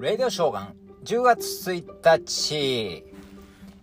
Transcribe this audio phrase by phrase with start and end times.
[0.00, 0.74] レディオショーガン
[1.04, 1.84] 10月1
[2.18, 3.04] 日。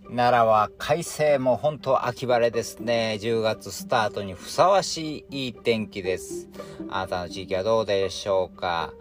[0.08, 3.18] 奈良は快晴も本当秋晴れですね。
[3.20, 6.48] 10月スタートにふさわしいいい天気です。
[6.88, 8.94] あなたの地域はどうでしょうか？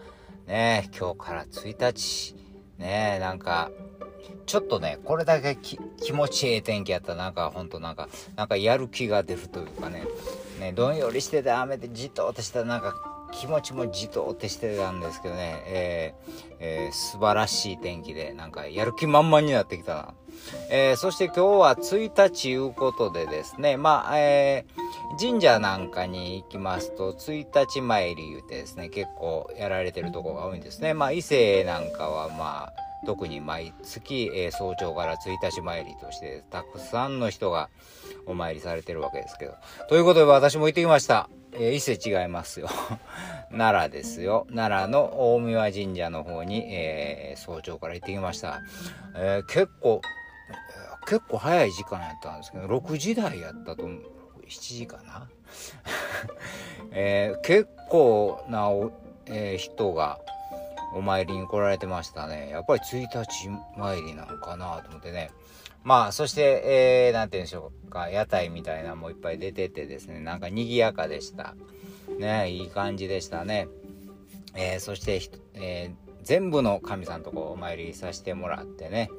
[0.45, 2.35] ね今日から1日。
[2.79, 3.71] ねなんか
[4.45, 5.79] ちょっとね、これだけ気
[6.11, 10.03] 持ちいい天気やったら、なんかほんとなんか、なんかやる気が出るというかね、
[10.59, 20.13] ね、どんよりしてて雨でじっととしたらなんか気持ちもじとってしてたんですけどね、えーえー、素晴らしい天気で、なんかやる気満々になってきたな。
[20.69, 30.93] えー、そして今日は1日いうことでですね、まあ、えー、神社なんかに行きますと、1日参り言うてですね、結構やられてるとこが多いんですね。
[30.93, 37.69] まあ、伊勢なんかはまあ、特に毎月、えー、早朝から1日参りとして、たくさんの人が
[38.25, 39.55] お参りされてるわけですけど。
[39.87, 41.29] ということで私も行ってきました。
[41.53, 42.67] えー、伊勢違いますよ。
[43.51, 44.45] 奈良ですよ。
[44.53, 48.61] 奈良の大宮神社の方に、えー、早朝から行ってきました。
[49.15, 50.01] え、結構、
[51.07, 54.01] 結構早い時間やったんですけど、6時台やったと思う。
[54.47, 55.27] 7時かな？
[56.91, 58.91] え、結構なお
[59.27, 60.19] え、人が
[60.95, 62.49] お参りに来られてましたね。
[62.49, 65.29] やっぱり1日参りなのかなと思ってね。
[65.83, 71.55] まあ、そして、えー、なんて言うんでしょうか、屋台みたいなのもいっぱい出ててですね、なんか賑やかでした。
[72.17, 73.67] ね、いい感じでしたね。
[74.55, 75.21] えー、そして、
[75.53, 79.11] えー、全部の神さんとこお参りさせてもらってね、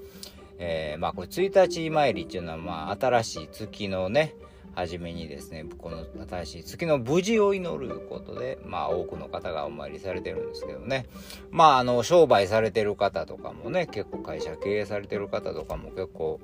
[0.59, 4.35] えー、まあこれ1日参りっていうのはまあ新しい月のね、
[4.77, 11.07] 初めにですね、この新しい月の無事を祈ることで、まあ多くの方がお参りされてるんですけどね。
[11.51, 16.41] まああの、商売されてる方とかもね、結構会社経営されてる方とかも結構、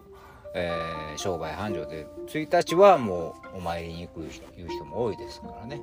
[0.55, 5.83] えー、商売繁盛で、1日はもうお参りに行くいう人も多いですからね。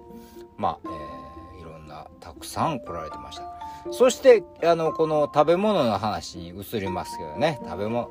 [0.58, 0.90] まあ、
[1.56, 3.44] えー、いろんな、たくさん来られてました。
[3.92, 8.10] そして、あの、この食べ物の話に移りますけどね、食べ物、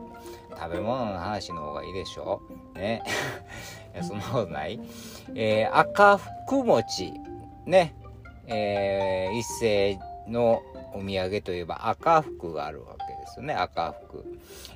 [0.50, 2.42] 食べ物の話の方がいいでしょ
[2.74, 3.02] うね。
[4.02, 4.80] そんなことない。
[5.34, 7.12] えー、赤福餅。
[7.66, 7.94] ね。
[8.46, 10.62] えー、一斉の
[10.94, 13.54] お土産といえば赤福があるわけですよね。
[13.54, 14.24] 赤福。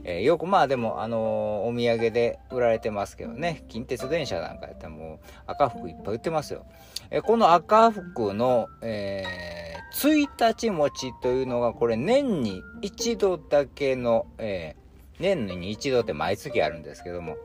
[0.04, 3.64] えー、よくまあでも、あのー、お土産で売られてますけどね。
[3.68, 6.66] 近鉄電車なんかやったらもう赤福いっぱい売ってますよ。
[7.10, 17.36] えー、この赤福の、えー、1日餅というのがこれ年に一度だけの、えー、年に一度って毎月あるんですけども、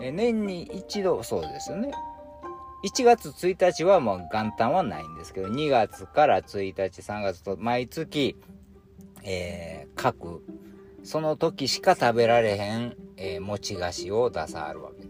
[0.00, 1.92] え年に一度、そうですよね。
[2.84, 8.36] 1月1日はもう元旦はないんですけど、2月から1日、3月と毎月、
[9.22, 10.42] えー、各、
[11.02, 15.05] その時しか食べられへん、えー、餅菓子を出さあるわけです。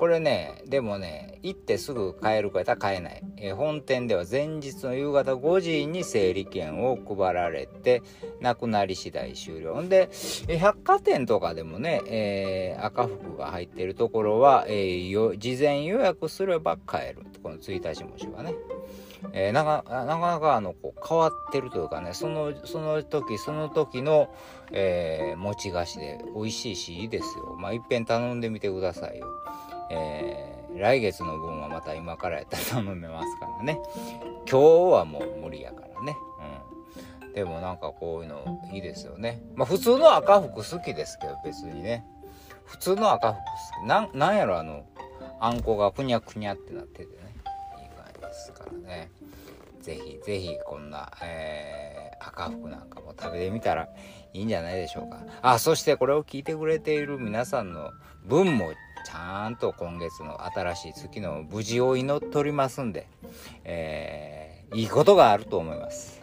[0.00, 3.22] これね、でもね、行ってすぐ買えるかやったら買えない。
[3.36, 8.02] えー、本店では前日の夕方5時に整理券を配られて、
[8.40, 9.82] なくなり次第終了。
[9.82, 10.08] んで、
[10.48, 17.26] え、百貨店とかでもね、えー、赤服が入ってるところは、えー、事前予約すれば買える。
[17.42, 18.54] この1日文字はね。
[19.34, 24.34] えー、なかなかあのこう変わってるというかねそのその時その時の、
[24.72, 29.26] えー、餅菓子で美味しいしいいですよまあいっぺん頼んでみてくださいよ
[29.90, 33.80] えー、来月の分はまた今からやったら頼めますからね。
[34.50, 36.16] 今日はもう無理やからね。
[37.24, 37.32] うん。
[37.32, 39.42] でもなんかこういうのいいですよね。
[39.54, 42.04] まあ普通の赤服好きですけど別にね。
[42.64, 43.88] 普通の赤服好き。
[43.88, 44.84] なん、なんやろあの、
[45.40, 47.34] あんこがふにゃふにゃってなっててね。
[47.80, 49.10] いい感じですからね。
[49.80, 53.88] ぜひぜひこんな、えー、赤服なんかも食べてみたら
[54.34, 55.24] いいんじゃないでしょうか。
[55.42, 57.90] あ、そしてこれを聞いてくれている皆さんの
[58.24, 58.72] 分も
[59.04, 63.06] ちゃんと今月の新しい月の無事を祈っておりますんで、
[63.64, 66.19] えー、いいことがあると思います。